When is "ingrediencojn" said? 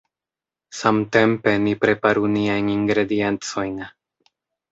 2.79-3.77